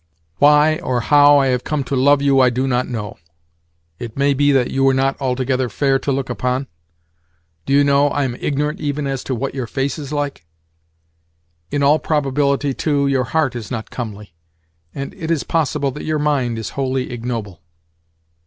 "Why 0.39 0.77
or 0.81 0.99
how 1.01 1.37
I 1.37 1.49
have 1.49 1.63
come 1.63 1.83
to 1.83 1.95
love 1.95 2.23
you 2.23 2.39
I 2.39 2.49
do 2.49 2.67
not 2.67 2.87
know. 2.87 3.17
It 3.99 4.17
may 4.17 4.33
be 4.33 4.51
that 4.51 4.71
you 4.71 4.87
are 4.89 4.95
not 4.95 5.15
altogether 5.21 5.69
fair 5.69 5.99
to 5.99 6.11
look 6.11 6.27
upon. 6.27 6.65
Do 7.67 7.73
you 7.73 7.83
know, 7.83 8.07
I 8.07 8.23
am 8.23 8.35
ignorant 8.39 8.79
even 8.79 9.05
as 9.05 9.23
to 9.25 9.35
what 9.35 9.53
your 9.53 9.67
face 9.67 9.99
is 9.99 10.11
like. 10.11 10.43
In 11.69 11.83
all 11.83 11.99
probability, 11.99 12.73
too, 12.73 13.05
your 13.05 13.25
heart 13.25 13.55
is 13.55 13.69
not 13.69 13.91
comely, 13.91 14.33
and 14.95 15.13
it 15.13 15.29
is 15.29 15.43
possible 15.43 15.91
that 15.91 16.03
your 16.03 16.17
mind 16.17 16.57
is 16.57 16.69
wholly 16.71 17.11
ignoble." 17.11 17.61